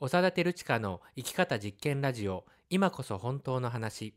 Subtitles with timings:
[0.00, 4.14] 長田照親の生き方実験ラジオ今こそ本当の話。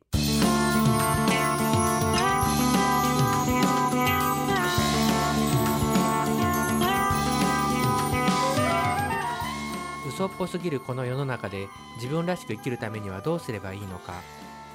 [10.08, 14.14] 嘘っぽすぎるこの世の中で自分らしく生きるためにはどうすればいいのか。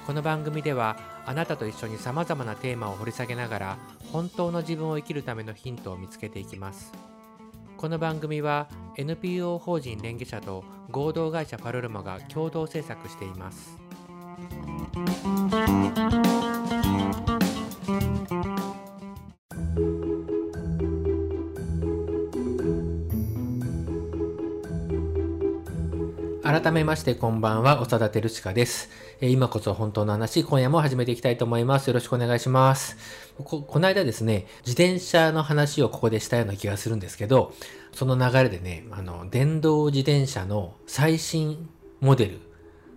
[0.05, 3.77] この番組ではあなたと一緒にさまざまなテーマを掘り下げながら
[4.11, 6.91] 本当の自分を生きるためのヒントを見つけていきます。
[7.77, 8.67] この番組は
[8.97, 13.77] NPO 法人連携者と合同会社パルルマが共同制作しています。
[26.47, 28.89] 改めましてこんばんは、長田照親です。
[29.19, 31.87] え今こそ本当の話、今夜も始めていきたいと思います。
[31.87, 32.95] よろしくお願いします。
[33.43, 37.53] こ、この間ですね、自転車の話をここでしたような気がするんですけど、
[37.91, 41.67] その流れでね、あの、電動自転車の最新
[41.99, 42.39] モデル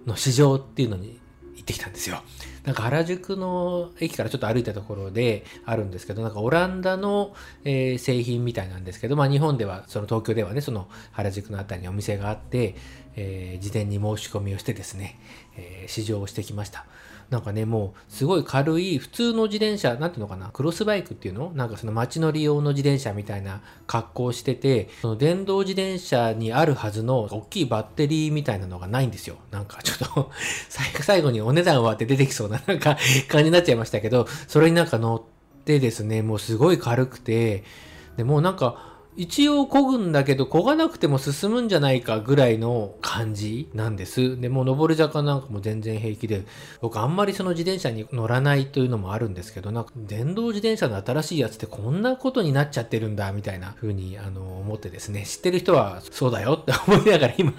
[0.06, 1.19] の市場っていうのに
[1.60, 2.22] 行ってきたんですよ。
[2.64, 12.74] なんか原宿の駅からちょっと歩いたところであるんですけど、なんかオランダの、えー製品みたいなんですけど、まあ日本では、その東京ではね、その原宿の辺りにお店があって、
[13.16, 15.18] えー事前に申し込みをしてですね、
[15.56, 16.86] えー試乗をしてきました。
[17.30, 21.52] なんかね、もうすごい軽い普通の自転車、なんていうのかな、クロスバイクっていうの？
[21.54, 29.36] なんかその街乗り用の自転車みたいな格好してて、その電動自転車にあるはずの大きいバッテリーみたいなのがないんですよ。
[29.52, 30.30] なんかちょっと
[31.02, 35.22] 最後にお値段はって出てきそうななんか感じになっちゃいましたけど、それになんか乗っ
[35.64, 37.62] てですね、もうすごい軽くて、
[38.16, 44.40] でもうなんか、一応漕ぐんだけど、漕がなくても進むんじゃないかぐらいの感じなんです。
[44.40, 46.44] で、もう上り坂なんかも全然平気で、
[46.80, 57.52] 僕あんまりその自転車に乗らないというのもあるんですけど、なんか電動自転車の新しいやつってこんなことになっちゃってるんだ、みたいな風にあの思ってですね、知ってる人はそうだよって思いながら今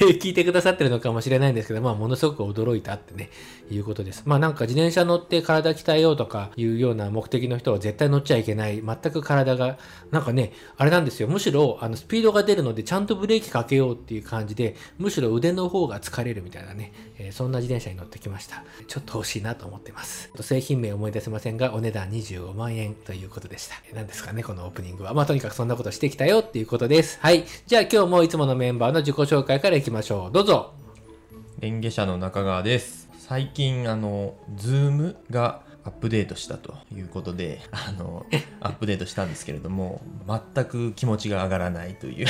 [0.00, 3.30] 聞いてくださってるのかもしれないんですけど、まあものすごく驚いたってね、
[3.70, 4.22] いうことです。
[4.24, 8.82] まあなんか自転車乗って体鍛えようとかいうような目的の人は絶対乗っちゃいけない。
[8.82, 9.76] 全く体が、
[10.10, 11.28] なんかね、あれなんですよ。
[11.28, 18.64] むしろ、あの、スピードが出るので、ちゃんとブレーキかけようっていう感じで、むしろ腕の方が疲れるみたいなね、えーそんな自転車に乗ってきました。
[18.86, 20.30] ちょっと欲しいなと思ってます。
[20.40, 23.74] 製品名思い出せませんが、お値段25万円ということでした。
[23.94, 25.14] 何ですかね、このオープニングは。
[25.14, 27.18] まあ、とにかくそんなことしてきたよっていうことです。
[27.20, 27.44] はい。
[27.66, 30.32] じゃあ今日もいつものメンバーの自己紹介からいきましょう。
[30.32, 30.74] どうぞ。
[31.60, 38.24] レンゲ社の中川です最近あの Zoom がアップデートしたということであの
[38.60, 42.26] アップデートしたんですけれども全く気持ちが上がらないという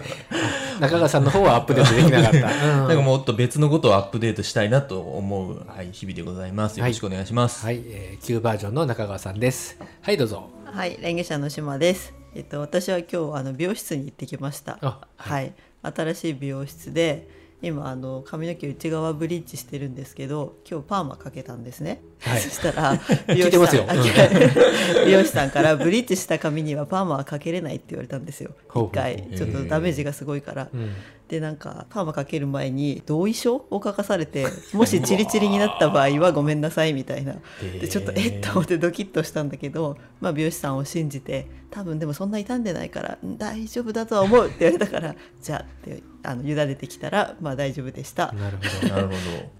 [0.78, 2.38] 中川さんの方はアップデートできなかった。
[2.82, 9.78] うんなんかもっと別のことをアップデートしたいなと思う、はい、日々でございますよろしくお願いします、はい、えー、旧バージョンの中川さんです。
[10.02, 10.50] はい、どうぞ。
[10.64, 12.12] はい、レンゲ社の島です。
[12.34, 14.78] えっと私は今日あの美容室に行ってきました。
[14.82, 17.28] あはい、新しい美容室で
[17.66, 22.02] 今あの髪の毛内側ブリッジしてるんですけど、今日パーマかけたんですね。
[22.20, 22.96] はいそしたら
[23.28, 24.02] 聞いてますよあうん
[25.06, 28.52] 美容師さんからブリッジした髪にはパーマはかけれないって言われたんですよ。
[28.74, 30.68] 一回ちょっとダメージがすごいから。
[30.72, 30.90] うん。
[31.28, 37.34] でなんかパーマかける前に同意書を書かされて もしチリチリになった場合はごめんなさいみたいな。
[37.80, 48.32] でちょっとえっと思ってドキッとしたんだけど、まあ、美容師さんを信じて多分でもそんな傷んでないからん大丈夫だとは思うって言われたからじゃあってあの委ねてきたらまあ大丈夫でした。
[48.32, 48.94] なるほど。
[48.94, 49.14] なるほ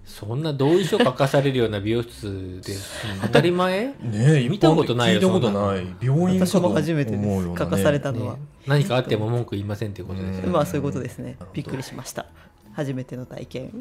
[0.05, 2.73] そんな同意書書かされるような美容室で
[3.21, 3.93] 当たり前？
[4.01, 5.85] どねえ見たことないよ聞いたことなない。
[6.01, 7.55] 病院か私とも初めてで思うようなね。
[7.55, 10.49] す書かされたのは、ね何かあっても文句言いませんっていうことですよね。
[10.49, 12.25] まあそういうことですねびっくりしました
[12.73, 13.71] 初めての体験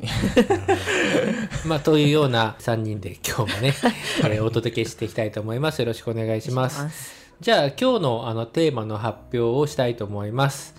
[1.67, 3.75] まあ、というような3人で今日もね、
[4.23, 5.81] これお届けしていきたいと思います。
[5.81, 7.27] よろしくお願いします。
[7.39, 10.75] じゃあ今日のあのテーマの発表をしたいと思います。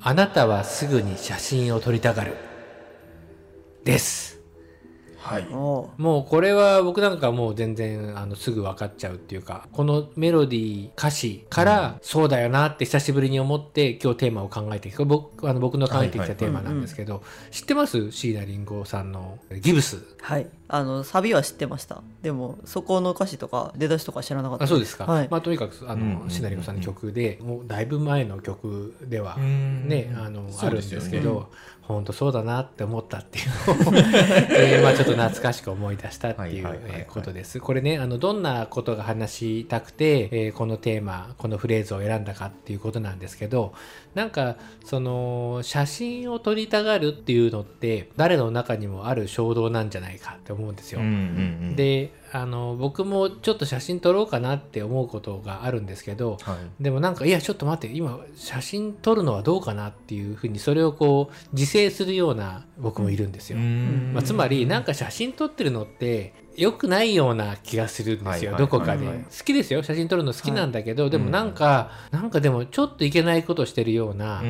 [0.00, 2.34] あなたはすぐに写真を撮りたがる。
[3.82, 4.35] です。
[5.26, 5.44] はい。
[5.46, 15.04] もうこれは僕なんかもう全然あのすぐ分かっちゃうっていうか、このメロディー、歌詞からそうだよなって久しぶりに思って今日テーマを考えてきた。
[15.04, 18.12] 僕あの僕の考えてきたテーマなんですけど、知ってます？
[18.12, 20.02] 椎名林檎さんのギブス。
[20.20, 22.02] はいあのサビは知ってました。
[22.22, 24.64] でもそこの歌詞とか出だしとか知らなかった。
[24.64, 25.28] あそうですか、はい。
[25.30, 31.50] まあとにかくあうんうんうんのシナリオさんの曲でもうだいぶ前の曲ではうんねあのあるんですけど
[31.82, 33.94] 本当そうだなって思ったっていうのを、
[34.58, 37.60] えーまあちょっと懐かしく思い出したっていうことです。
[37.60, 43.72] これねあのどんなことが話したくて、えーこのテーマこのフレーズを選んだかっていうことなんですけど
[44.14, 51.00] なんかその写真を撮りたがるっていうのって誰の中にもある衝動なんじゃないかって思うんですよ。
[51.00, 51.14] うんうんう
[51.72, 63.58] ん、であの僕もちょっと写真撮ろうかなって思うことがあるんですけどはい、でもなんかいやちょっと待って今写真撮るのはどうかなっていうふうにそれをこう自制するような僕もいるんですよ。
[63.58, 69.82] うんまあ、つまりなんか写真撮ってるのって良くないような気がするんですよ、どこかで、好きですよ。
[69.82, 74.42] 写真撮るの好きなんだけど、でもなんか、なんかでもちょっといけないことしてるような、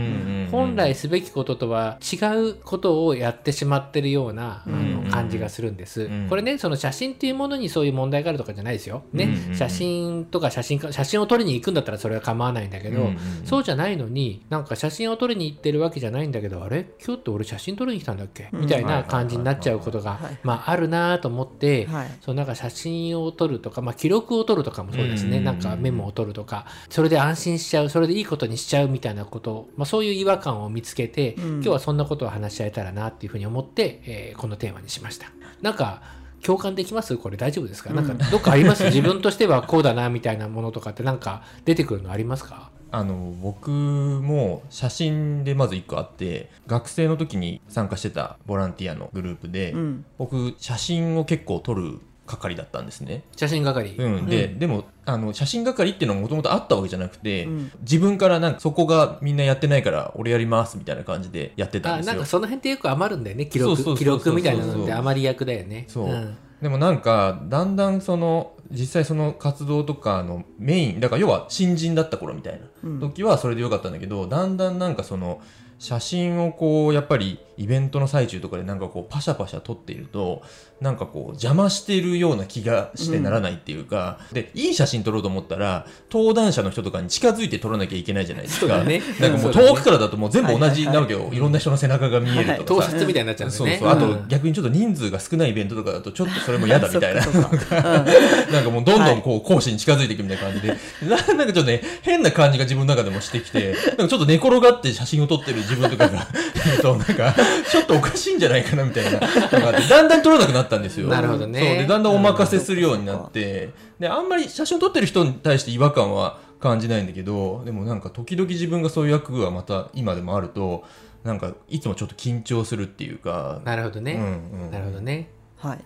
[0.50, 2.16] 本来すべきこととは違
[2.50, 5.04] うことをやってしまってるような、あうん。
[5.04, 6.26] の感じがするんです、うん。
[6.28, 9.28] これねその写真っていうものにそういう問題があるとかじゃないですよ、ね。
[9.54, 13.10] 写真とか写真か写真を撮りに行くんだったらそれは構わないんだけど、
[13.44, 16.86] そうじゃないのになんか写真を撮りに行ってるわけじゃないんだけどあれ？
[17.04, 22.10] 今日って俺写真撮りに来たんだっけ、うんみたいな感じになっちゃうことがまああるなと思って、はい。
[22.20, 31.44] そのなんか写真を撮るとか、まあ、記録を撮るとかもそうですね、うんなんかメモを撮るとかそれで安心しちゃうそれでいいことにしちゃうみたいなこと、まあ、そういう違和感を見つけて、うん。
[31.54, 35.30] 今日はそんなことを話し合えたらなっていうふうに思って、えーこのテーマにしました。
[35.62, 36.02] なんか
[36.42, 37.16] 共感できます？
[37.16, 38.84] これ大丈夫ですか、なんかどっかあります？
[38.84, 42.70] 自分としてはこうだなみたいなものとかってなんか出てくるのありますか？
[42.90, 50.04] あの僕も写真でまず1個あって学生の時に参加してたボランティアのグループで、うん。
[50.18, 53.22] 僕写真を結構撮る係だったんですね。
[53.36, 57.72] 写真係、うん、で、でもあの写真係っていうのはもともとあったわけじゃなくて、うん。
[57.80, 62.12] 自分からなんかそこがみんなやってないから俺やりますみたいな感じでやってたんですよ。
[62.12, 62.26] あなんか。
[62.28, 63.46] その辺ってよく余るんだよね。
[63.46, 64.92] 記録記録みたいなのって。
[64.92, 65.86] 余り役だよね。
[65.88, 66.36] そう、ん。
[66.60, 73.00] でもなんかだんだんその実際その活動とかのメインだから要は新人だった頃みたいなうん。
[73.00, 75.40] 時はそれでよかったんだけど、だんだんなんかその
[75.78, 80.42] 写真をこうやっぱりイベントの最中とかでなんかこうパシャパシャ撮っていると
[80.80, 88.84] なんかこう邪魔しているような気がしてならないっていうか、でいい写真撮ろうと思ったら登壇者の人とかに近づいて撮らなきゃいけないじゃないですか。
[88.84, 89.00] ね。
[89.18, 91.36] なんかもう遠くからだともう全部同じなわけよ、はいはいはい。
[91.38, 93.54] いろんな人の背中が見えると盗かさ、撮みたいになっちゃうね。
[93.54, 93.88] そうそう。
[93.88, 94.28] あとん。
[94.28, 97.20] 逆にちょっと人数が少ないイベントとかだとちょっとそれも嫌だみたいな。
[98.52, 106.26] なんかもうどんどんこう講師に近づいていくみたいな感じで、ななんかちょっとね、変な感じが自分の中でもしてきて、なんかちょっと寝転がって写真を撮ってる自分とかが
[106.82, 107.34] と、なんか、
[107.70, 111.08] ちょっとおかしいんじゃないかなみたいな、だんだん撮らなくなったんですよ。
[111.08, 111.58] なるほどね。
[111.58, 111.68] そう。
[111.68, 120.84] で、だんだんお任せするようになって、で、あんまり写真を撮ってる人に対して違和感は感じないんだけど、でもなんか時々自分がそういう役がまた今でもあると、
[121.24, 124.70] なんかいつもちょっと緊張するっていうか、なるほどね、うんうん。
[124.70, 125.30] なるほどね。
[125.56, 125.78] はい、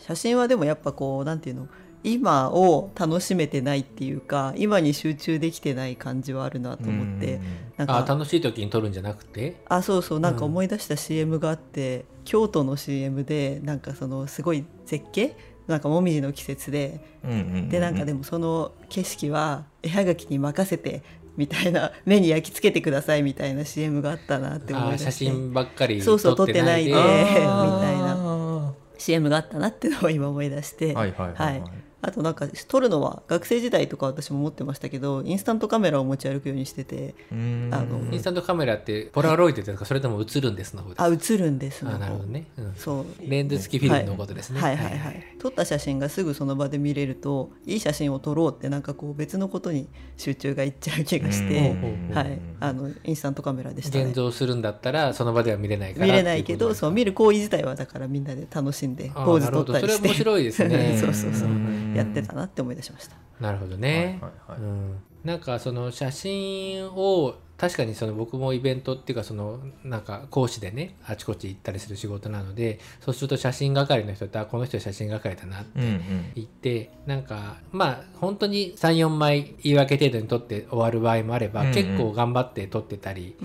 [0.00, 1.68] 写真はでもやっぱこうなんていうの？
[2.06, 7.40] 今を楽しめてないっていうか今に集中できてない感じはあるなと思って、
[7.76, 9.60] なんかあ楽しい時に撮るんじゃなくて？
[9.68, 10.20] あそうそう。
[10.20, 15.36] なんか思い出した CM があって、京都の CM でなんかそのすごい絶景？
[15.66, 17.00] なんかもみじの季節で。
[17.24, 17.68] うんうんうんうん。
[17.70, 21.02] でなんかでもその景色は絵はがきに任せて
[21.36, 25.10] みたいな 目に焼き付けてくださいみたいな CM があったなって思い出して。
[25.24, 26.92] 真ばっかりそうそう撮ってないで。
[26.94, 28.74] みたいな。
[28.98, 31.60] CM があったなっていうのを今思い出して、はいはいはい。
[31.60, 37.68] はいあとなんか撮るのは学生時代とか私も持ってましたけどインスタントカメラを持ち歩くようにしててうん。
[37.72, 41.04] あのインスタントカメラってポラロイドですかそれとも映るんですの方ですか？
[41.04, 42.74] あ映るんですあなるほどね、うん。
[42.76, 43.06] そう。
[43.28, 44.76] レンズ付きフィルムのことですね、はい。
[44.76, 44.86] はい。
[44.90, 44.98] はい。
[44.98, 45.24] はい。
[45.38, 47.76] 撮った写真がすぐその場で見れるとい。
[47.76, 47.80] い。
[47.80, 50.68] 写真を撮ろうってなんかこう別のことに集中がい。
[50.68, 52.38] っちゃう気がしてうんはい。
[52.60, 55.94] あのインスタントカメラでしたね現像するんだったらその場では見れない。
[55.94, 56.44] から見れない。
[56.44, 60.44] けどそう見るる行為自体はだからみんなで楽しんでポーズ撮ったりしてそれ面白い。
[60.44, 63.16] ですねそうそうそううんやってたなって思い出しました。
[63.40, 64.60] なるほどね、はいはいはい。
[64.60, 76.32] うん、なんかその写真を確かにその僕もイベントっていうかそのなんか講師でねあちこち行ったりする仕事なのでそうすると写真係の人ってあこの人写真係だなってうんうん。
[76.34, 81.74] 言ってなんかまあ本当に34枚言い訳程度に撮って終わる場合もあれば、うんうん。
[81.74, 83.36] 結構頑張って撮ってたり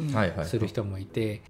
[0.43, 1.41] する人もいて、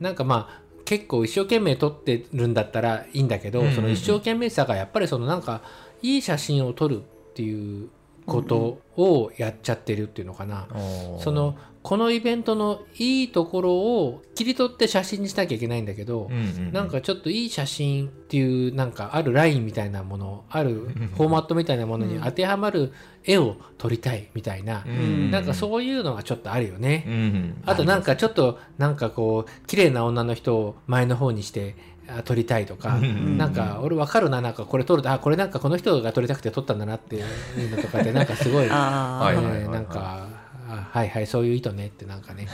[0.00, 3.76] なんかまあ結構一生懸命撮ってるんだったらいいんだけど、うんうんうん。
[3.76, 5.62] その一生懸命さがやっぱりそのなんか
[6.02, 7.88] いい写真を撮るっていう
[8.26, 10.66] ことをやっちゃってるっていうのかな。
[10.70, 16.72] あーそのこのイベントのいいところを切り取って写真にしなきゃいけないんだけど、うんうんうん。
[16.72, 22.92] なんかちょっといい写真っていうなんかあるラインみたいなものあるフォーマットみたいなものに当てはまる
[23.24, 25.30] 絵を撮りたいみたいな、うん。
[25.30, 27.04] なんかそういうのがちょっとあるよね。
[27.06, 27.12] うん。
[27.12, 39.70] うんあとなんかちょっとなんかこう綺麗な女の人を前の方にしてあ撮りたいとか、うんなんか俺わかるななんかこれ撮るとあこれなんかこの人が撮りたくて撮ったんだなっていうのとかって なんかすごいえー。
[39.70, 40.26] なんか
[40.68, 42.48] あはいはいそういう意図ねってなんかね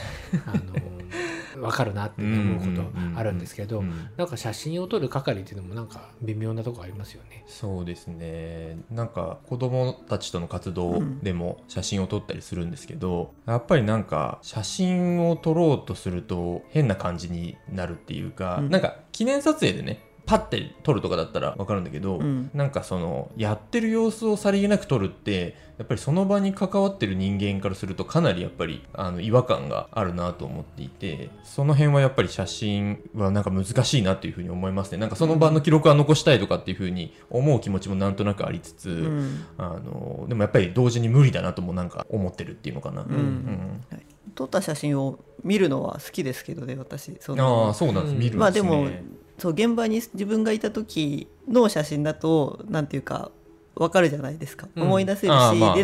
[0.45, 0.61] あの
[1.59, 4.09] わかるなって思うことあるんですけどうん。
[4.17, 7.43] なんか写真を撮る係っていうのもなんか微妙なとこありますよね。
[7.47, 8.77] そうですね。
[8.89, 18.69] なんか子供たちとの活動でも写真を撮ったりするんですけど、やっぱりなんか写真を撮ろうとすると変な感じになるっていうか、うん。
[18.69, 22.49] なんか記念撮影でねパッて撮るとかだったら分かるんだけど、うん。
[22.53, 34.97] なんかそのやってる様子をさりげなく撮るってやっぱりその場に関わってる人間からするとかなりやっぱりあの違和感があるなと思っていてその辺はやっぱり写真はなんか難しいなっていうふうに思いますね。
[34.97, 39.45] なんかその場の記録は残したいとかっていうふうに思う気持ちもなんとなくありつつ、うん。
[39.57, 43.03] あのでもやっぱり同時に無理だなともなんか思ってるっていうのかな。
[43.03, 43.09] ん。
[43.09, 43.81] うん。
[44.33, 47.69] 撮った写真を見るのは好きですけどね私そあの。
[47.69, 48.39] あそうなんです、うん見るんですね。
[48.39, 48.87] まあでも
[49.37, 53.31] そう現場に自分がいた時の写真だとなんていうか
[53.75, 54.83] わかるじゃないですか、うん。
[54.83, 55.75] 思い出せるし、まあ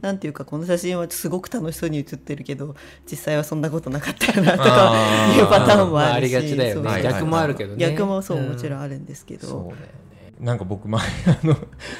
[0.00, 2.74] なんていうかこの写真はすごく楽しそうに写ってるけど
[3.10, 4.94] 実際はそんなことなかったよなとか
[5.36, 7.78] いうパターンもまあ、あるし、ありがちだよね、逆もあるけどね。
[7.78, 10.04] 逆もそうもちろんんあるんですけど、そうだよね。
[10.40, 11.54] なんか僕前あの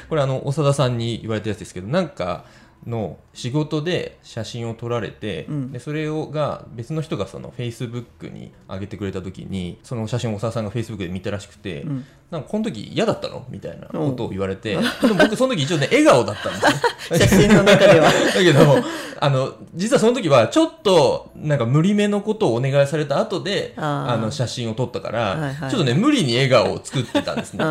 [0.09, 2.45] これあの長田さんに言われたやつですけどなんか
[2.87, 5.73] の仕事で写真を撮られて、うん。
[5.73, 12.05] でそれをが別の人がそのフェイスブックに上げてくれた時にその写真を長田さんがフェイスブックで見たらしくて、うん。
[12.31, 13.45] なんかこの時嫌だったの？
[13.51, 17.19] みたいなことを言われて、でも僕その時一応ね 笑顔だったんですよ。
[17.19, 18.07] 写真の中では。
[18.35, 18.61] だけど、
[19.21, 25.71] あの、実はその時は、ちょっと、なんか無理めのことをお願いされた後で、あの、写真を撮ったから、はいはい。
[25.71, 27.65] ちょっとね、無理に笑顔を作ってたんですね。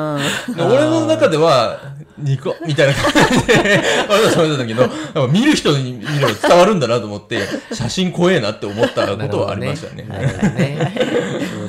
[0.58, 1.80] 俺の中では、
[2.18, 7.40] ニコみたいな感じで、 俺はそれだったけど、見る人に見れば伝わるんだなと思って、
[7.72, 10.06] 写真怖えなって思ったことはありましたね。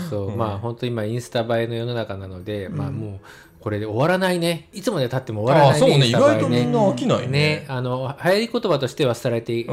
[0.00, 3.20] そうそう、まあ本当今インスタ映えの世の中なので、まあもう
[3.64, 4.68] これで終わらないね。
[4.74, 7.28] いつまで経っても終わらないああ、そうね、意外とみんな飽きないね。
[7.28, 9.70] ね、あの流行り言葉としては伝えていく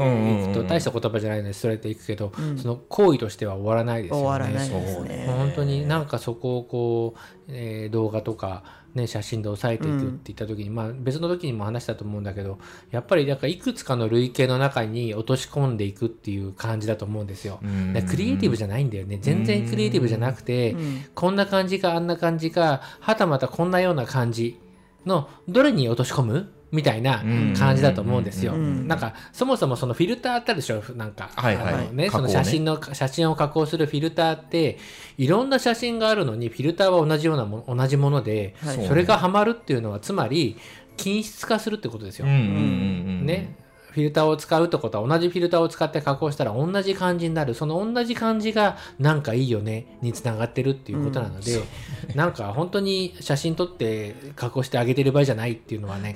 [0.54, 2.58] と大した言葉じゃないので伝えていくけど、うん。
[2.58, 4.22] その行為としては終わらないですよね。
[4.22, 5.26] 終わらないですね。
[5.36, 8.62] 本当になんかそこをこう、えー動画とか、
[8.94, 12.58] ね、写真で抑えていくっていった時に、まあ別の時にも話したと思うんだけど
[12.90, 17.60] やっぱりなんかいくつかの類型の中に落とし込んでいくっていう感じだと思うんですよ。
[18.08, 19.18] クリエイティブじゃないんだよね。
[19.20, 21.04] 全然クリエイティブじゃなくて、うん。
[21.14, 24.60] こんな感じかあんな感じかはたまたこんなような感じ
[25.06, 27.22] のどれに落とし込むみたいな
[27.56, 28.54] 感じだと思うんですよ。
[28.54, 30.82] うんなんかそもそもそのフィルターあったでしょ？
[30.96, 31.74] なんか、はいはい。
[31.74, 32.10] あのね、ね。
[32.10, 34.78] その写真の写真を加工するフィルターって
[35.18, 38.86] いろんな写真があるのにフィルターは同じようなも同じもので、はい。
[38.88, 40.56] それがハマるっていうのはつまり
[40.96, 42.26] 均質化するってことですよ。
[42.26, 43.56] ね、
[43.92, 47.54] フィルターを使うってことは同じフィルターを使って加工したら同じ感じになる。
[47.54, 51.60] その同じ感じがなんかいいよねにつながってるっていうことなので、
[52.16, 56.14] なんか本当に写真撮って加工してあげてる場合じゃないっていうのはね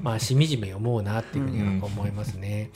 [0.00, 2.70] まあしみじみ思うなっていうふうには思いますね。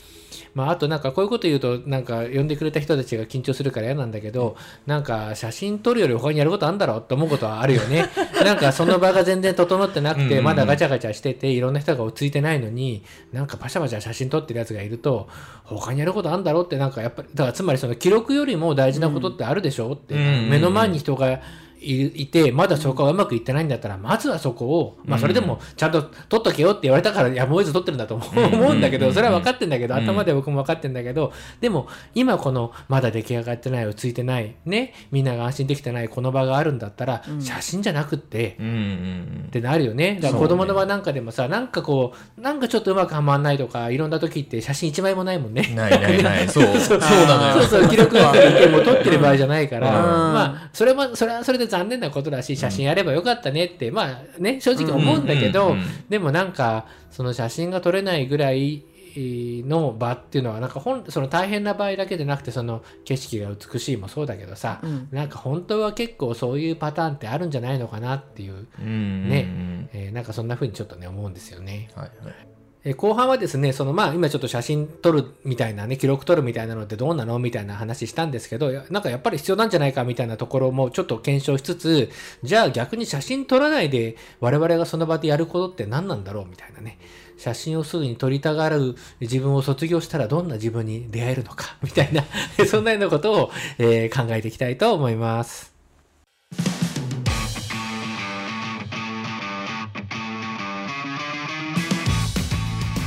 [0.55, 8.07] まあ、あとなんかこういうこと言うとなんか呼んでくれた人たちが緊張するから嫌なんだけどなんか写真撮るより他にやることあるんだろうって思うことはあるよね。
[8.45, 10.27] なんかその場が全然整ってなくうんうん。
[10.27, 13.03] うんてまだガチャガチャしてていろんな人が落ち着いてないのに
[13.33, 15.29] なんかパシャパシャ写真撮ってるやつがいると
[15.65, 21.41] 他にやることあるんだろうってなんかやっぱりだからつまりその記録よりも大事なことってあるでしょって、目の前に人が
[21.83, 28.81] いいてまだそこがうまくいってないんだったらまずはそこを、まあ、それでもちゃんと取っとけよって言われたからやむを得ず取ってるんだと思ううん。
[28.83, 30.03] だけどそれは分かってんだけどうん。
[30.03, 40.19] 頭で僕も分かってんだけどでも今このまだ出来上がってない落ち着いてないねみんなが安心できてないこの場があるんだったら写真じゃなくってってなるよね。
[40.21, 45.73] だから子供の場なんかでもさ、なんかこう、なんかちょっとうまくはまんないとか、いろんな時って写真一枚もないもんね。
[45.75, 46.49] ないないない。
[46.49, 46.99] そう、 そう。
[46.99, 47.63] なのよ。
[47.63, 49.95] そうそう、記録がいても撮ってる場合じゃないから、うん。
[50.35, 58.85] まあ、それも、それはそれで残念なことだし、写真やればよかったねって、まあね、正直思うんだけどうんうんうん、でもなんか、その写真が撮れないぐらい、
[59.17, 65.09] の場っていうのはなんか本その大変な場合だけでなくてその景色が美しいもそうだけどさ、うん。
[65.11, 71.91] なんか本当は結構そういうパターンってあるんじゃないのかなっていううんねうんえーなんかそんな風にちょっとね思うんですよね。
[71.95, 72.50] はいはい。
[72.83, 82.11] え後半はですね、そのまあ今ちょっと写真撮るみたいなね、記録撮るみたいなのってどうなのみたいな話したんですけど、なんかやっぱり必要なんじゃないかみたいなところもちょっと検証しつつ、
[82.43, 86.99] じゃあ逆に写真撮らないで我々がその場でやることって何なんだろうみたいなね。
[87.37, 92.25] 写真をすぐに撮りたがる自分を卒業したらどんな自分に出会えるのかみたいな、
[92.67, 95.73] そんなようなことを、えー考えていきたいと思います。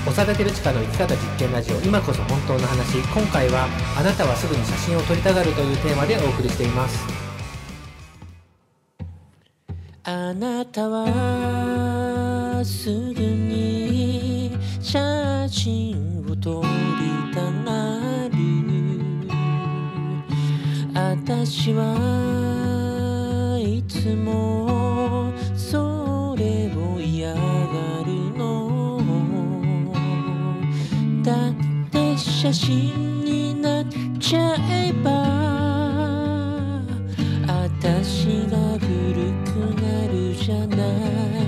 [0.06, 2.98] 長田照親の生き方実験ラジオ今こそ本当の話。
[2.98, 3.68] 今回は
[3.98, 7.00] あなたはすぐに写真を撮りたがるというテーマでお送りしています。
[10.04, 15.00] あなたはすぐに写
[15.50, 16.68] 真を撮り
[17.34, 18.36] たがる。
[20.94, 24.53] 私はいつも
[32.54, 33.86] 心になっ
[34.20, 35.12] ちゃえば
[37.48, 41.44] あたしが古くなるじゃない。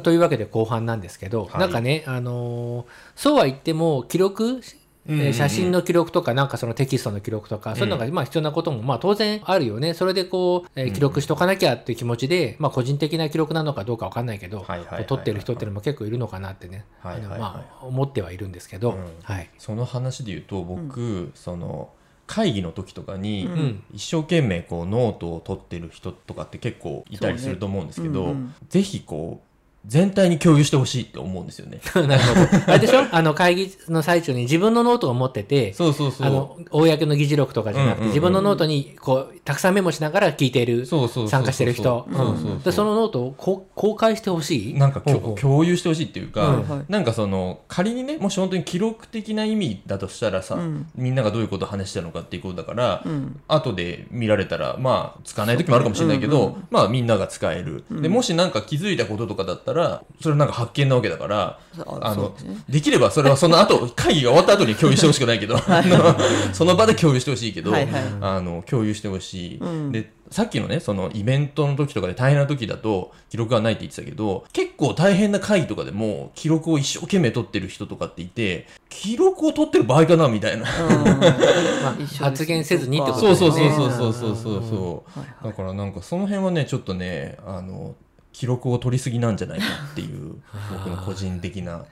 [0.00, 2.86] というわけで後半なんですけど、はい、なんかね、あのー、
[3.16, 4.60] そうは言っても記録
[5.08, 5.30] えうんうんうん。
[5.30, 9.94] ー写真の記録とか、なんかそのテキストの記録とか、そういうのがまあ必要なこともまあ当然あるよね。
[9.94, 14.66] それでこう、えー記録しとかなきゃっていう気持ちで、まあ個人的な記録なのかどうかわかんないけど、
[15.06, 17.30] 撮ってる人っていうのも結構いるのかなってね、はいはいはい。
[17.30, 19.06] あのまあ思ってはいるんですけど、うん。
[19.22, 19.50] はい。
[19.58, 21.90] その話で言うと僕、その
[22.26, 23.82] 会議の時とかに、ん。
[23.94, 28.54] 一生懸命こうノートを取ってる人とかって結構いたりすると思うんですけど、そうねうんうん。
[28.68, 29.47] ぜひこう
[29.86, 31.80] 全体に共有してほしいって思うんですよね。
[31.94, 32.72] なるほど。
[32.72, 33.04] あれでしょ？
[33.10, 36.26] あの会議の最中に自分のノートを持ってて、そうそうそう。
[36.26, 42.06] あの、公の議事録とかじゃなくて、うんうんうん自分のノートに、こう、たくさんメモしながら聞いている、そうそうそうそう参加してる人。
[42.10, 42.50] そうそうそう。
[42.52, 42.62] うん。
[42.62, 44.74] で、そのノートをこう公開してほしい？
[44.74, 46.68] なんかきょほうほう共有してほしいっていうか、うん。
[46.68, 46.84] はい。
[46.88, 50.86] なんかその仮にねもし本当に記録的な意味だとしたらさ、うん。
[50.96, 53.40] みんながどういうことを話したのかっていうことだから、うん。
[53.46, 61.58] 後で見られたらまあ使わない時もあるかもしれないけど、うんうんまあみんなが使える、でもしなんか気づいたこととかだったらそれなんか発見なわけだから
[62.00, 62.56] あのですね。
[62.68, 65.58] できればそれはその後 会議が終わった後に共有してほしくないけど
[66.52, 68.02] その場で共有してほしいけど、はいはい。
[68.20, 69.92] あの共有してほしい、うん。
[69.92, 80.66] でさっきのねそのイベントの時とかで大変な時だと記録がないって言ってたけど結構大変な会議とかでも記録を一生懸命取ってる人とかっていて記録を取ってる場合かなみたいな。
[82.18, 83.72] 発言せずにってことそうですね。
[83.74, 85.18] そうそうそうそうそうそうそう。
[85.18, 85.44] はいはい。
[85.44, 87.94] だからなんかその辺はねちょっとねあの
[88.38, 90.36] 記録を取りすぎなんじゃないかっていう
[90.72, 91.84] 僕の個人的な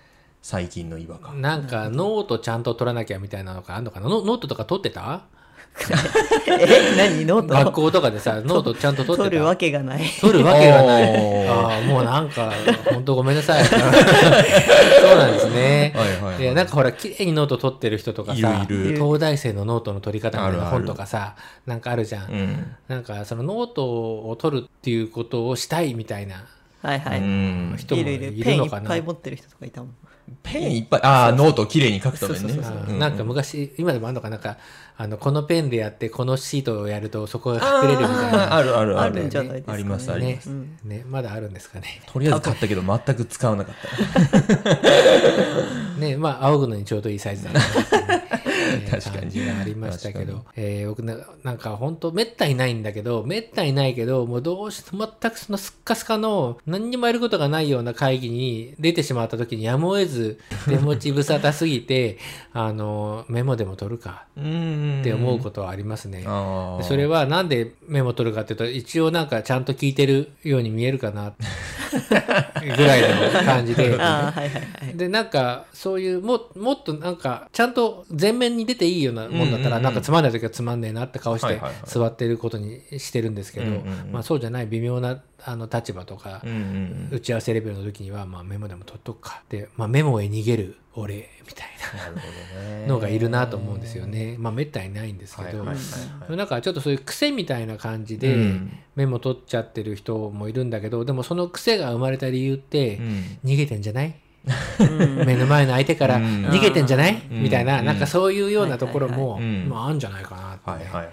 [0.43, 1.43] 最近の違和感。
[1.43, 4.09] なんか、ノートちゃんと取らなきゃみたいなのがあるのかな？
[4.09, 5.23] ノノートとか取ってた？
[6.49, 7.25] え何？
[7.27, 7.55] ノート？
[7.55, 9.25] 学校とかでさ、ノートちゃんと取ってた？
[9.25, 10.03] 取るわけがない。
[10.21, 11.49] 取るわけがない。
[11.49, 12.53] ああ、もうなんか、
[12.93, 13.65] 本当ごめんなさい。
[13.67, 15.93] そうなんですね。
[15.95, 16.45] はいはいはい。
[16.45, 20.71] や、なんかほら、綺麗にノート取ってる人とかさ、東大生のノートの取り方みたいなあるある。
[20.71, 22.31] 本とかさ、なんかあるじゃん。
[22.31, 22.77] うん。
[22.89, 23.85] なんか、そのノート
[24.29, 26.47] を取るっていうことをしたいみたいな
[26.83, 27.75] はいはい、うん。
[27.79, 28.89] 人もいるいるいペンいっるのかな。
[28.89, 29.91] ぱい持ってる人とかいたもん
[30.43, 32.99] ペンいっぱいああノートをきれいに書くためにね。
[32.99, 34.39] なんか昔、今でもあるのかな？
[34.39, 34.57] んか、
[34.97, 38.55] あの、このペンでやって、このシートをやると、そこが隠れるみたいな。
[38.55, 39.27] あるあるあるある。
[39.27, 40.13] んじゃないですか、ね、あります。
[40.13, 40.51] あります。
[40.51, 42.03] うんね、まだあるんですかね。
[42.07, 43.75] とりあえず買ったけど全く使わなかっ
[44.65, 46.01] た。
[46.01, 47.61] ね、まあ、仰ぐのにちょうどいいサイズだな。
[47.61, 47.67] ね
[49.01, 62.19] 感じがありましたけ確ど、えー僕な、なんか本当めったにないんだけど、めったにないけど、もうどうしても全くそのスッカスカの何にもやることがないような会議に出てしまった時にやむを得ず手持ち無沙汰すぎて、
[62.53, 66.25] あの、メモでも取るかうんって思うことはありますね。
[66.83, 71.33] それはなんでメモ取るかっていうと、一応なんかちゃんと聞いてるように見えるかな、
[72.77, 73.01] ぐらい
[73.33, 73.97] の感じで。
[73.97, 74.97] はいはいはい。
[74.97, 83.67] で、なんか、そういう、も、もっとなんか、ちゃんと前面に出ていいようなもんだったら、なんかつまんない時はつまんねえなって顔して座ってることにしてるんですけど、
[84.13, 86.43] まあそうじゃない微妙なあの立場とか
[87.11, 89.43] 打ち合わせレベルの時には、まあメモでも取っとくか。
[89.49, 91.67] で、まあメモへ逃げる俺、みたい
[92.83, 94.37] なのがいるなと思うんですよね。
[94.39, 98.73] まあめったにないんですけど、なんかちょっとそういう癖みたいな感じでうん。
[98.97, 103.39] メモ取っちゃってる人もいるんだけど、でもその癖が生まれた理由って、うん。
[103.45, 104.07] 逃げてんじゃない？
[104.07, 104.15] うん
[105.25, 106.47] 目の前の相手からうん。
[106.47, 107.43] 逃げてんじゃない、うん。
[107.43, 111.05] みたいな、うんなんかそういうようなところも、まああるんじゃないかなはいはいはい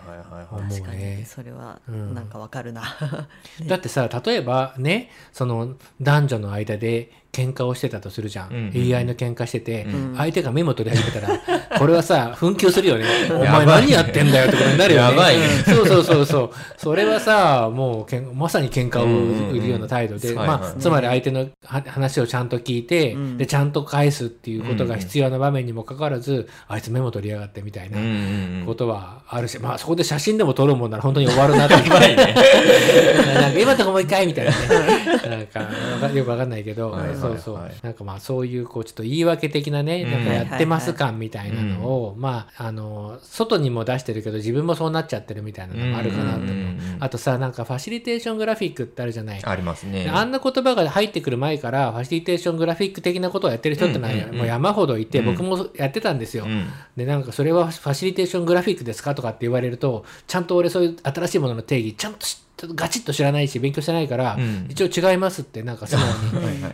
[0.56, 0.72] はい。
[0.72, 2.14] 確かねにそれはうん。
[2.14, 2.82] なんかわかるな、
[3.68, 10.16] だってさ例えばねその男女の間で喧嘩をしてたとするじゃん、うんうん言い合いの喧嘩してて、うん。
[10.16, 13.06] 相手がメモ取り始めたらこれはさ 紛糾するよね。
[13.32, 15.10] お前何やってんだよってことになるよね。
[15.10, 15.48] やばいね。
[15.66, 16.52] そうそうそうそう。
[16.78, 23.38] それはさもうけんまさに喧嘩を売るような態度で、うんうんうんまあはいはいつまり相手のは話をちゃんと聞いて、うん。
[23.38, 28.66] でちゃんと返すっていうことが必要な場面にもかかわらず、あいつメモ取りやがってみたいなうんうんうん。
[28.68, 32.36] ことはあるし、まあそこで写真でも撮るもんなら本当に終わるなってやばいね
[33.36, 34.58] なんか今のとこもう一回みたいなね。
[35.30, 37.20] なんかわかよくわかんないけど、はいはいはい。
[37.20, 37.72] そうそう。
[37.82, 40.12] なんかまあそういうこうちょっと言い訳的なね、うん。
[40.12, 46.98] なんかやってます感みたいなのを、まああの外にも出してるけど自分もそうなっちゃってるみたいなのもあるかなと思う,、うんうんうんうん。
[47.00, 49.40] あとさなんかファシリテーショングラフィックってあるじゃない。
[49.44, 50.10] ありますね。
[50.12, 56.46] あんな言葉が入ってくる前からファシリテーショングラフィック的なことをやってる人ってのはうんうんうんもう山ほどいて、うん僕もやってたんですよ。
[56.46, 56.68] うん。
[56.98, 64.68] でなんかそれはファシリテーショングラフィックですかとかって言われるとちゃんと俺そういう新しいものの定義ちゃんと知っガチッと知らないし勉強してないから、うん。
[64.70, 66.14] 一応違いますってなんか素直に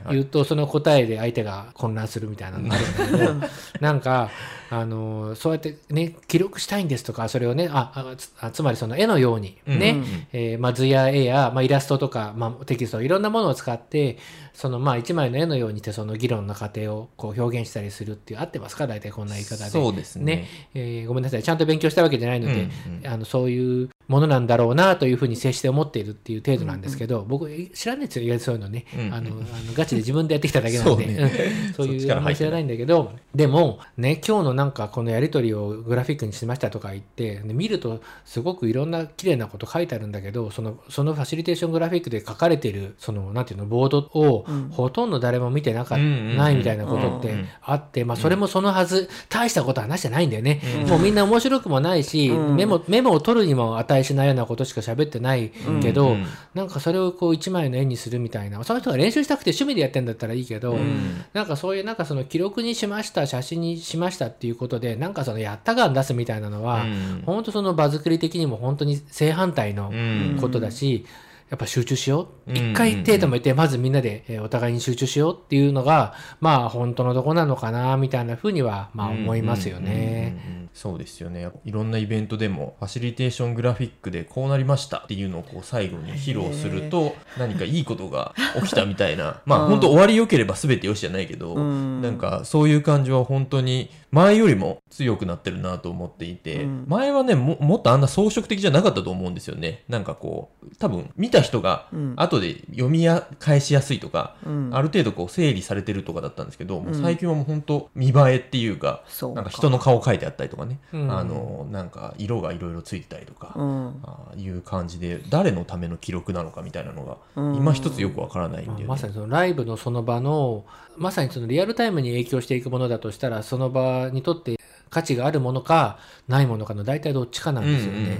[0.12, 3.47] 言うとその答えで相手が混乱するみたいなのがあるんだけど
[3.82, 4.30] なんか
[4.71, 10.06] あのそうやってね記録したいんですとかそれをねああつまりその絵のようにね、うん。
[10.32, 14.17] えーまあ、図や絵や、まあ、イラストとか、まあ、テキストいろんなものを使って
[14.54, 18.88] そのまあ一枚の絵のようにしてその議論の過程をこう表現したりするっていう合ってますか？
[18.88, 19.69] 大体こんな言い方で。
[19.69, 20.47] そうですね。
[20.73, 21.43] えーごめんなさい。
[21.43, 22.60] ちゃんと勉強したわけじゃないので、うん
[23.04, 23.08] うん。
[23.08, 31.29] あのそういうものなんだろうなというふうに接して思っているっていう程度なんですけど、僕知らないですよ意外とそういうのね、うんあのあのガチで自分でやってきただけなんで。
[31.73, 44.69] そういうあんまり知らないんだけどでもね今日のなんかこのやり取りをグラフィックにしましたとか言って、ね見るとすごくいろんな綺麗なこと書いてあるんだけどそのそのファシリテーショングラフィックで書かれてるそのなんていうのボードをうん。
[44.69, 50.89] ほとんど誰も見てなかっうんないみたいなことってうんあって、まあ、それもそのはず、大したこと話してないんだよね、うん。
[50.89, 52.55] もうみんな面白くもないし、うん。
[52.55, 58.63] メモメモを取るにも値しないようなことしか喋ってないけど、うんなんかそれをこう一枚の絵にするみたいな。
[58.63, 61.23] その人が練習したくて趣味でやってんだったらいいけど、うん。
[61.33, 67.23] なんかそういうなんかその記録にしました写真にしましたっていうことでなんかそのやった感出すみたいなのは、うん。
[67.25, 70.38] 本当その場作り的にも本当に正反対のうん。
[70.41, 71.05] ことだし、
[71.49, 72.51] やっぱ集中しよう。
[72.51, 72.57] うん。
[72.57, 80.68] 一回テータも言って、まずみんなでえーお互いに集中しようっていうのが、まあ本当のとこなのかな、みたいなふうには、まあ思いますよね。
[80.73, 81.49] そうですよね。
[81.65, 89.41] いろんなイベントでもファシリテーショングラフィックでこうなりましたっていうのをこう最後に披露すると何かいいことが起きたみたいな。
[89.45, 89.69] まあうん。
[89.69, 92.01] 本当終わり良ければ全てよしじゃないけど、うん。
[92.01, 96.86] なんかそういう感じは本当に前よりも強くなってるなと思っていて、うん。
[96.88, 99.84] 前はねももっとあんな装飾的じゃなかったと思うんですよね。
[99.89, 102.13] なんかこう多分見た人がうん。
[102.15, 104.69] 後で読みや返しやすいとか、うん。
[104.71, 107.01] ある程度こう整理されてるとかだったんですけど、もううん。
[107.01, 109.03] 最近はもう本当見栄えっていうか。
[109.36, 111.11] なんか人の顔描いてあったりとかね、うん。
[111.11, 113.99] あのなんか色がいろいろついてたりとか、うん。
[114.03, 117.55] ああいう感じで誰のための記録なのかみたいなのが、うん。
[117.55, 118.87] 今一つよくわからないんまあで、ね。
[118.87, 120.65] まさにそのライブのその場の、
[120.97, 128.17] まさにそのリアルタイムに影響していくものだとしたら、その場にとって価値があるものか、ないものかの大体どっちかなんですよね。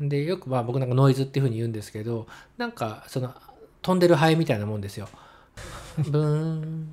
[0.00, 3.34] でよくまあ僕なんかノイズっていうふうに言うんですけどなんかその
[3.82, 5.08] 飛んでる灰みたいなもんですよ。
[5.98, 6.88] ブーン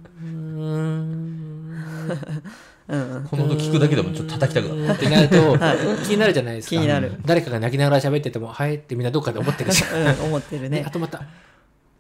[2.88, 3.28] うん。
[3.30, 4.98] この音聞くだけでもちょっと叩きたくなる。
[4.98, 5.58] ってなると
[6.06, 6.76] 気になるじゃないですか。
[6.76, 7.20] 気になる。
[7.26, 10.18] 誰かが泣きながら喋ってても「はい」ってみんなどっかで思ってるじゃん。
[10.18, 10.82] うん思ってるね。
[10.82, 11.24] ねあ止まった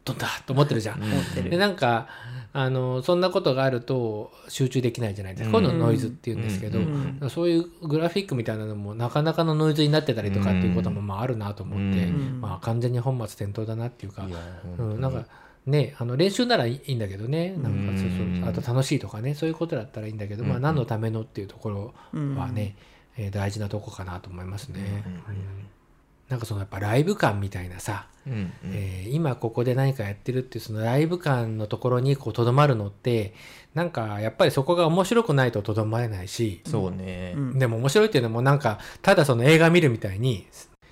[0.04, 1.02] 飛んだと思ってるじゃん。
[1.02, 2.08] 思ってでるなんか
[2.54, 5.66] あのそんなことがあると集中できないじゃないですか、うん。
[5.66, 7.30] こういうのノイズっていうんですけど、うん。
[7.30, 12.40] そういうグラフィックみたいなのもなかなかのノイズになってたりとかっていうこともまああるなと思って、うん。
[12.40, 14.38] まあ、完全に本末転倒だなっていうか、いや
[14.80, 15.26] うん、なんか
[15.66, 17.56] ねあの練習ならいいんだけどね。
[17.58, 18.12] なんかそうう。
[18.12, 18.42] ん。
[18.42, 19.34] そうあと楽しいとかね。
[19.36, 21.94] そういうことだったらいいんだけど、まあ、うん何のためのっていうところ
[22.38, 22.76] はね、
[23.18, 25.04] えー大事なとこかなと思いますね。
[26.28, 28.30] なんかそのやっぱライブ感みたいなさ、う
[28.74, 33.34] えー今ここで何かやってるっていうそのライブ感のところにこうとどまるのって
[33.74, 40.48] なんかやっぱりそこが面白くないととどまれないし、そうね、うんでも面白いっていうのもなんかただその映画見るみたいに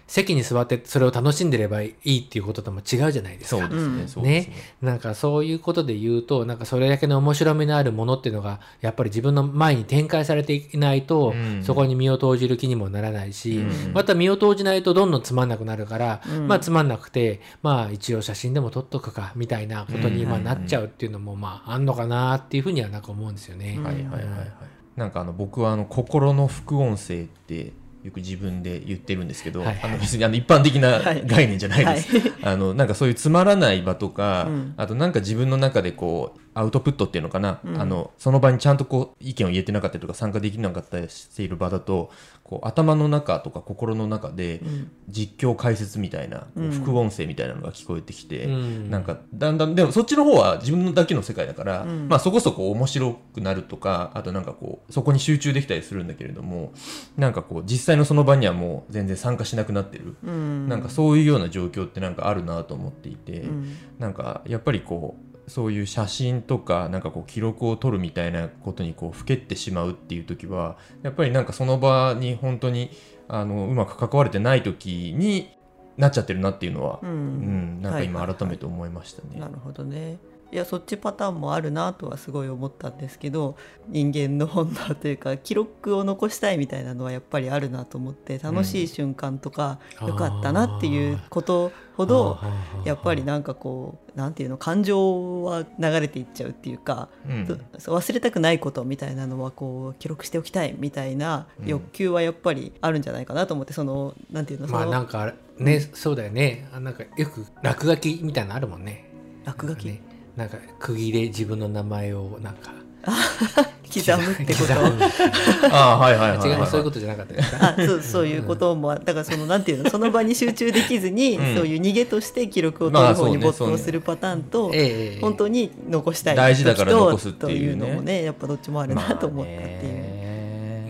[0.07, 3.61] 席に座ってそれを楽しんでればいいっていうこととも違うじゃないですか。
[3.61, 4.55] そうですね、うんそうですね。
[4.81, 11.63] なんかそういうことで言うとなんかそれだけの面白みのあるものっていうのがやっぱり自分の前に展開されていないと、うん。
[11.63, 13.93] そこに身を投じる気にもならないし、うん。
[13.93, 16.47] また身を投じないとどんどんつまんなくなるから、うん。
[16.47, 23.75] まあつまんなくてまあ一応写真でも撮っとくかみたいなことにうんまあなっちゃうっていうのもまああんのかなっていうふうにはなんか思うんですよね。
[23.77, 24.13] うんはいはいはい。
[24.13, 29.79] はいなんかあの僕はあの心の副音声ってよく自分で言ってるんですけど、はいはい。
[29.83, 31.25] あの別にあの一般的なはい。
[31.25, 32.33] 概念じゃないです、はい。
[32.43, 34.73] あのなんかそういうつまらない場とか、うん。
[34.75, 37.81] あとなんか自分の中でこうアウトプットっていうのかな、うん。
[37.81, 42.11] あのその場にちゃんとこう意見を言えてなかったりとか参加できなかったりしている場だと
[42.43, 44.91] こう頭の中とか心の中でうん。
[45.09, 46.71] 実況解説みたいな、うん。
[46.71, 48.89] 副音声みたいなのが聞こえてきて、うん。
[48.89, 52.07] なんかだんだんでもそっちの方は自分だけの世界だから、うん。
[52.07, 56.73] まあそこそこ面白くなるとかあとなんかこうそこに集中できたりするんだけれども
[57.17, 60.67] なんかこう実際のその場にはもう全然参加しなくなってる、うん。
[60.67, 63.77] なんかそういうような状況ってなんかあるなと思っていて、うん。
[63.99, 72.91] なんかやっぱりこうそういう写真とかなんかこう記録を撮るみたいなことにこうふけってしまうっていう時はやっぱりなんかその場に本当に
[73.27, 75.49] あのうまく関われてない時に
[75.97, 78.35] なっちゃってるなっていうのは、ううんんなんか今はいはいはい。
[78.35, 79.39] 改めて思いましたね。
[79.39, 80.17] なるほどね
[80.53, 83.55] いやそっちパターンもあるなとはすごい思ったんですけど
[83.87, 90.07] 人間の本能というか 記録を残したいみたいなのはやっぱりあるなと思って楽しい瞬間とかうん。
[90.09, 92.37] 良かったなっていうことほど
[92.85, 97.67] やっぱりなんかこうなんていうの感情は流れていっちゃうっていうか、うん。
[97.77, 101.67] 忘れたくないことみたいなのはこう記録しておきたいみたいなうん。
[101.67, 106.67] 欲求はやっぱりあるんじゃないかなと思ってそのなんていうのそまあのなんかね、そうだよね。
[106.73, 109.09] あなんかよく落書きみたいなのあるもんね。
[109.45, 112.71] 落書き、ねなんか釘で自分の名前をなんか
[113.93, 114.73] 刻むってこと？
[115.75, 117.33] ああはいはいはいはい、違うそういうことじゃなかった。
[117.33, 119.89] ですかあそうそういうこともだからそのなんていうの？
[119.91, 121.55] その場に集中できずに、うん。
[121.55, 126.35] そういう逃げとして記録を取まある方に没頭するパターンと、ええ本当に残したい。
[126.35, 127.81] 大事だから残すっていうね。
[127.81, 129.93] というのもねやっぱどっちもあるなと思ったっていう。
[129.93, 130.12] まあね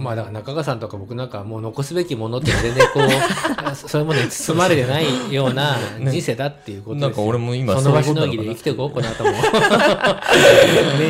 [0.03, 7.07] まあだから中川さんとか僕なんかもう残すべきものって全然こう そういうものに包まれてないような人生だっていうことですよ。
[7.09, 9.31] なんか俺も今その場しのぎで生きていこうこの後も。
[9.31, 9.39] ね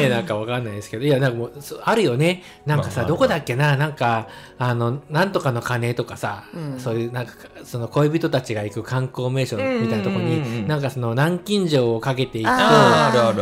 [0.04, 1.06] えなんかわかんないですけど。
[1.06, 1.52] いやなんかもう
[1.84, 2.44] あるよね。
[2.66, 3.76] なんかさ、まあまあどこだっけな？
[3.76, 4.28] なんか
[4.60, 6.80] あのなんとかの鐘とかさ、うん。
[6.80, 10.68] そういうなんかその恋人たちが行く観光名所みたいなところに、うんうんうんうん。
[10.68, 12.50] なんかその南京錠をかけていく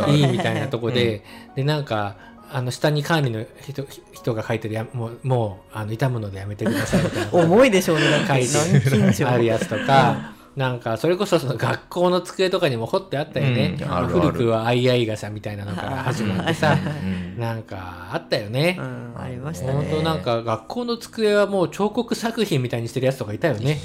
[0.06, 1.22] といいみたいなとこで、
[1.54, 2.16] でなんか
[2.52, 10.41] あの下に管理の人人が書いてるやもうもうあの傷むのでやめてくださいみたいな重いでしょうね書いてあるやつとか。
[10.56, 14.20] なんかそれこそその学校の机とかにも彫ってあったよね、うんあるある。
[14.20, 17.40] 古くは相合い傘みたいなのから始まってさうん。
[17.40, 19.72] なんかあったよね、うん、ありましたね。
[19.72, 23.78] 本当なんか学校の机はもう彫刻作品みたいにしてるやつとかいたよね。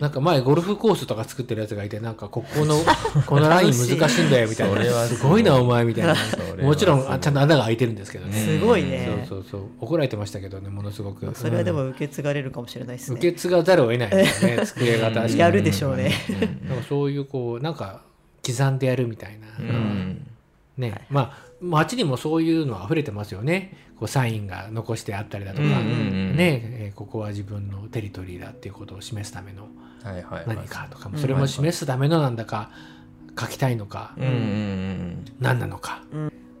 [0.00, 2.76] なんか前ゴルフコースとか作ってるやつがいてなんかここの
[3.26, 6.14] このライン難しいんだよみたいそれはなすごいなお前みたいな。
[6.62, 8.32] もちろんあちゃんと穴が開いてるんですけどね。
[8.36, 9.24] すごいね。
[9.28, 9.70] そうそうそう。
[9.80, 11.34] 怒られてましたけどねものすごく。
[11.34, 11.76] それはでうん。
[11.78, 13.16] も受け継がれるかもしれないですね。
[13.16, 14.66] 受け継がざるを得ないですよね。
[14.66, 15.38] 机が確かに。
[15.38, 16.12] やるでしょうね
[16.68, 18.02] なんかそういうこうなんか
[18.46, 20.26] 刻んでやるみたいな、うん。
[20.76, 23.76] ね、まあ街にもそういうのは溢れてますよね。
[23.96, 29.68] こうサインが残してあったりだとか、うんうんうんね、えーここは自分のテリトリーだっていうことを示すための
[30.02, 30.56] はいはいはい。
[30.56, 31.20] 何かとかもうん。
[31.20, 32.70] それも示すためのなんだか
[33.38, 36.02] 書きたいのかうんうんうん何なのか。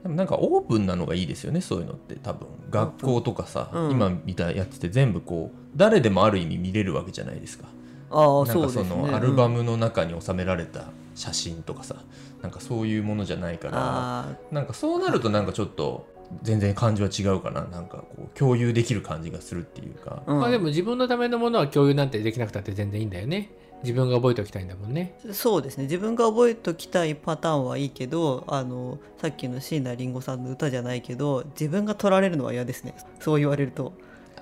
[0.04, 2.46] でもなんかオープンなのがいいですよねそういうのって多分。
[2.70, 3.90] 学校とかさ、うん。
[3.90, 7.66] 今見たやつって全部こう誰でもある意味見れるわけじゃないですか
[8.10, 9.10] ああなんかそうですね。
[9.12, 11.96] アルバムの中に収められた写真とかさ
[12.42, 16.06] なんかそういうものじゃないからあなんかそうなるとなんかちょっと
[16.42, 17.62] 全然感じは違うかな。
[17.62, 20.22] なんかこう共有できる感じがするっていうか。
[20.26, 20.40] あ、うん。
[20.40, 23.50] まあでも自分のためのものは共有なんてできなくたって全然いいんだよね。
[23.82, 25.14] 自分が覚えておきたいんだもんね。
[25.32, 25.84] そうですね。
[25.84, 32.94] 自分が覚えときたいパターンはいいけどあのさっきの椎名林檎さんの歌じゃないけど自分が取られるのは嫌ですね。
[33.20, 33.92] そう言われると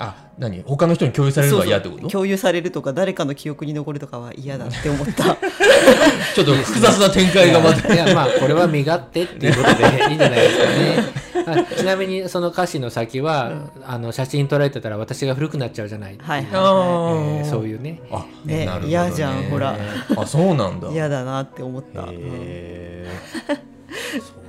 [0.03, 0.63] あ何？
[0.63, 2.01] 他の人に共有されるのが嫌ってこと？
[2.01, 5.37] そうそう共有されるとか誰かの記憶に残るとかは嫌だって思った。
[6.35, 11.23] ちょっと複雑な展開がまたいやまあこれは身勝手っていうことでいいんじゃないですかね。
[11.45, 17.47] あちなみにその歌詞の先は、あの写真撮られてたら私が古くなっちゃうじゃない、はいあはえー。
[17.47, 18.01] ーそういうね。
[18.13, 19.77] あねなるほど嫌じゃんほら。
[20.17, 20.89] あそうなんだ。
[20.89, 22.09] い嫌だなって思った、うん。
[22.13, 23.61] へー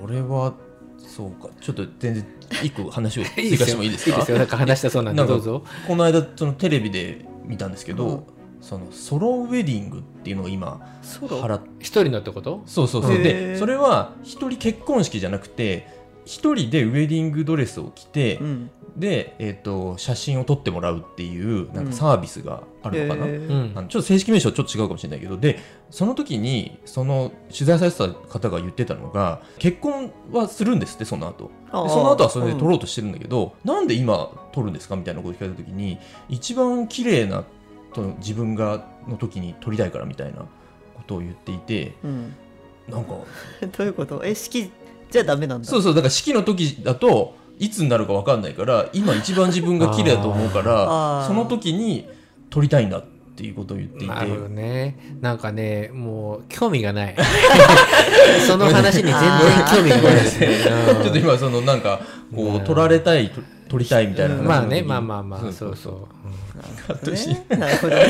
[0.06, 0.54] それは
[1.16, 1.50] そうか。
[1.62, 2.26] ちょっと全然
[2.64, 4.12] 一個話を 追加してもいいですか？
[4.12, 4.38] いいですよ。
[4.38, 5.64] なんか話したそうなんでどうぞ。
[5.88, 8.24] この間そのテレビで見たんですけど、うん。
[8.62, 12.62] そのソロウェディングっていうのが今払っ一人のってこと？
[12.66, 13.18] そうそうそう。
[13.18, 15.88] でそれは一人結婚式じゃなくて
[16.26, 23.78] 一人でウェディングドレスを着て、うんで、えー、と写真を撮ってもらうっていうなんかサービスがあるのかな、へうーん。
[23.78, 31.50] あのちょっと正式名称ちょっと違うかもしれないけどでその時にその取材されてた方が言ってたのが結婚はするんですってその後。
[31.72, 34.96] その後はそれで撮ろうとしてるんだけど、なんで今撮るんですか？
[34.96, 35.98] みたいなことを聞かれた時に
[36.30, 37.44] 一番綺麗な
[37.96, 40.42] と自分がの時に撮りたいからみたいな
[40.94, 42.36] ことを言っていてうん、
[42.88, 43.16] なんか
[43.76, 44.22] どういうこと？
[44.24, 44.70] え式
[45.10, 45.68] じゃダメなんだ。
[45.68, 51.28] そうそうだから式の時だといつになるか分かんないから今一番自分が綺麗だと思うか あらー。
[51.28, 52.08] その時に
[52.50, 53.04] 撮りたいんだっ
[53.36, 54.08] ていうことを言っていて。
[54.08, 54.98] なるほどね。
[55.22, 57.16] なんかねもう興味がない。
[58.48, 59.22] その話に全然
[59.76, 60.48] 興味がないですね。
[61.04, 62.02] ちょっと今そのなんか
[62.36, 62.56] こうん。
[62.58, 65.98] う撮られたいと撮りたいみたいなまあねまあまあまあそうそうう。
[65.98, 66.00] ん。
[66.86, 68.04] カットしねなるほどね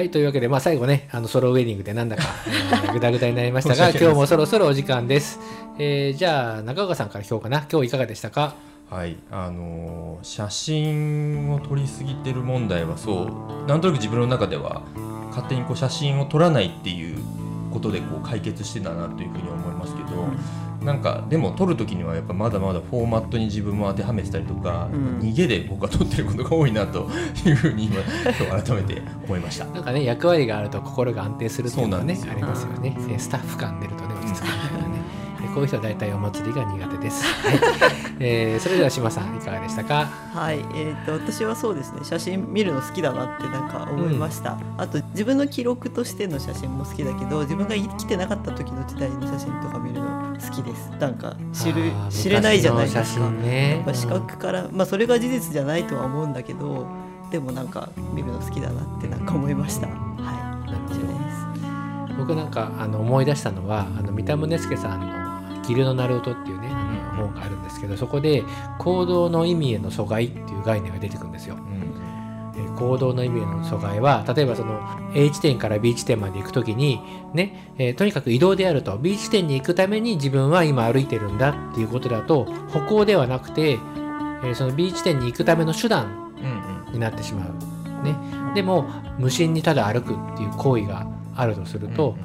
[0.00, 2.50] はいというわけで、まあ、最後ねあのソロウェディングでなんだか、え
[2.88, 5.38] ー、ぐだぐだになりましたが今日もそろそろお時間です、
[5.78, 8.54] えーじゃあ中岡さんから今日かな今日いかがでしたか？
[8.88, 13.24] はいあのー写真を撮りすぎてる問題はそ
[13.64, 14.80] うなんとなく自分の中では
[15.28, 17.18] 勝手にこう写真を撮らないっていう
[17.70, 20.28] ことでこう解決してたなというふうに思いますけど、
[20.84, 25.18] なんかでも撮る時にはやっぱまだまだフォーマットに自分も当てはめてたりとか、うん。
[25.18, 27.08] 逃げで僕は撮ってることが多いなと
[27.46, 29.66] いうふうに今今日改めて思いました。
[29.66, 32.96] なんかね役割があると心が安定するっていうのはねそうありますよね。
[32.96, 34.44] えースタッフ感出るとね落ち着く。
[34.44, 34.89] みたいなねえ
[35.54, 37.60] こういう人は大体お祭りが苦手です、 はい。
[38.20, 40.08] えーそれでは島さんいかがでしたか？
[40.34, 50.90] はい、えー、と私はそうですね写真見るの好きだなってなんか思いました、あと自分の記録としての写真も好きだけど自分が生きてなかった時の時代の写真とか見るの好きです。
[51.00, 53.04] なんか知る知れないじゃないですか。
[53.04, 53.76] 真ね。
[53.76, 56.86] やっぱ視覚からまあそれが事実じゃないとは思うんだけど
[57.30, 59.86] でもなんか見るの好きだなってなんか思いました。
[59.86, 59.96] はい。
[60.70, 61.00] なるほど。
[62.18, 65.06] 僕なんかあの思い出したのはあの三田宗介さんの
[65.66, 68.44] 「ギルのナルト」っていうねあの本があるんですけどそこで
[68.78, 71.56] 行動の意味への阻害っていう概念が出てくるんですよ。
[72.76, 74.80] 行動の意味への阻害は例えばその
[75.14, 77.00] A 地点から B 地点まで行くときに
[77.34, 78.96] ね、えーとにかく移動であると。
[78.98, 86.32] B 地点に行くために自分は今歩いてるんだっていうことだと歩行ではなくて、えーその B 地点に行くための手段
[86.92, 88.04] になってしまう。
[88.04, 88.16] ね、
[88.54, 88.86] でも
[89.18, 92.16] 無心にただ歩くっていう行為があるとすると、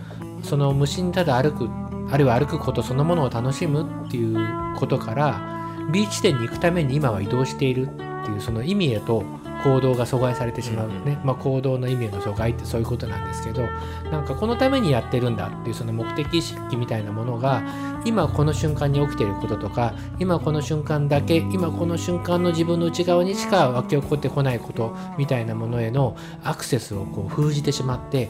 [0.41, 1.69] その無心にただ歩く
[2.12, 4.38] あるいは歩くことそのものを楽しむっていう
[4.78, 5.56] ことから
[5.91, 7.89] B 地点に行くために今は移動しているっ
[8.26, 9.24] ていうその意味へと
[9.63, 13.63] 行動が阻害されてしまうね、まあ、行動の意味への阻害ってそういうことなんですけど
[14.12, 17.63] なんかこのためにやってるんだっていうその目的意識みたいなものが
[18.06, 28.30] 今この瞬間に起きていることとか今この瞬間だけ今この瞬間の自分の内側にしか湧き起こってこないことみたいなものへのアクセスをこう封じてしまって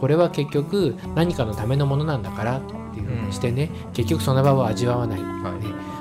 [0.00, 2.60] これは結局何かのためのものなんだからっ
[2.94, 5.50] ていうふうにしてね、結局その場を味わわない、ねは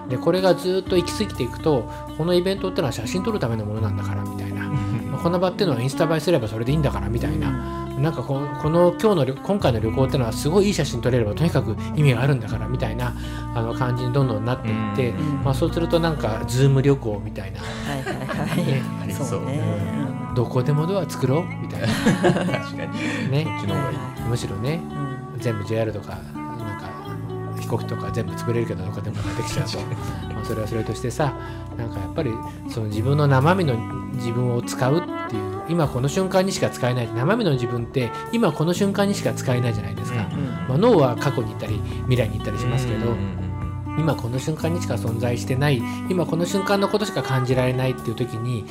[0.07, 0.09] い。
[0.09, 13.15] でこれがずっと行き過ぎていくとこのイベントってのは写真撮るためのものなんだからみたいな、まあこの場っていうのはインスタ映えすればそれでいいんだからみたいな、なんかここの今日の旅今回の旅行ってのはすごいいい写真撮れればとにかく意味があるんだからみたいな
[13.55, 15.43] あの感じにどんどんなっていって、うん。
[15.43, 17.59] まあ、そうするとなんかズーム旅行みたいな。
[17.61, 18.81] はいはいはい、ね。
[19.01, 19.61] ありそうね、
[20.35, 21.87] どこでもドア作ろうみたいな。
[21.87, 23.31] 確かに。
[23.31, 23.45] ね。
[23.45, 23.97] こっちの方がいい。
[24.29, 24.81] むしろね
[25.33, 25.39] うん。
[25.39, 29.79] 全部 JR とかなんか飛行機とか全部潰れるけどどこでもができちゃうと。
[30.33, 31.33] まあそれはそれとしてさ
[31.77, 32.31] なんかやっぱり
[32.69, 33.75] その自分の生身の
[34.13, 43.99] 自分を使うっていう今この瞬間にしか使えない生身の自分って今この瞬間にしか使えないじゃないですか、うんまあ、脳は過去に行ったり未来に行ったりしますけど、うんうん。
[43.99, 48.65] 今この瞬間にしか存在してない今この瞬間のことしか感じられないっていう時に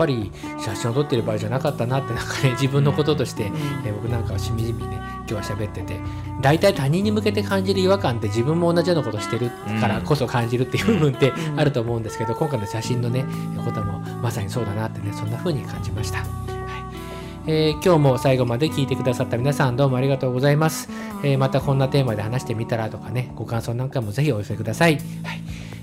[0.00, 3.52] ぱり写真を撮ってる場合じゃなかったなって なんかね自分のこととして、
[3.84, 4.98] えー僕なんかはしみじみね
[5.30, 6.00] 今日は喋ってて
[6.40, 13.24] 大体他人に向けて感じる違和感って自分も同じようなことしてるからこそ感じるっていう部分ってうんあると思うんですけど今回の写真のね
[13.64, 16.18] こともまさにそうだなってねそんな風に感じました。
[16.18, 16.26] はい
[17.46, 20.88] えー今日も最後まで聞いてくださった皆さんどうもありがとうございます。
[21.22, 24.94] えーまたこんなテーマで話してみたらとかねご感想なんかもぜひお寄せください。
[24.94, 24.98] は
[25.34, 25.40] い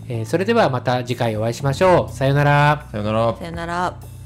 [0.10, 2.14] えーそれではまた次回お会いしましょう。
[2.16, 2.88] さようなら。
[2.92, 4.17] さよならさよなら